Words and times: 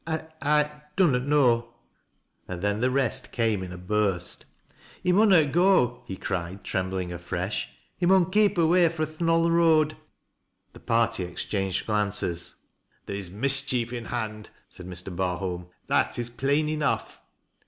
I— 0.07 0.23
I 0.41 0.81
dunnot 0.95 1.25
know" 1.27 1.75
And 2.47 2.63
then 2.63 2.81
the 2.81 2.89
rest 2.89 3.31
came 3.31 3.61
in 3.61 3.71
a 3.71 3.77
burst." 3.77 4.45
He 5.03 5.13
mnnnot 5.13 5.51
go," 5.51 6.01
he 6.07 6.15
ci 6.17 6.23
ied, 6.33 6.63
trembling 6.63 7.13
afresh." 7.13 7.69
He 7.99 8.07
mun 8.07 8.31
keep 8.31 8.57
away 8.57 8.89
fro' 8.89 9.05
th' 9.05 9.21
Knoll 9.21 9.45
Eoad." 9.45 9.93
The 10.73 10.79
party 10.79 11.23
exchanged 11.25 11.85
glances." 11.85 12.55
There 13.05 13.15
is 13.15 13.29
mischief 13.29 13.93
in 13.93 14.05
hand," 14.05 14.49
said 14.69 14.87
Mr. 14.87 15.15
Barholm;" 15.15 15.67
that 15.87 16.17
is 16.17 16.31
plain 16.31 16.67
enough." 16.67 17.21